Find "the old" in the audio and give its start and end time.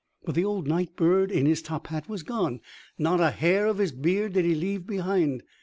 0.33-0.67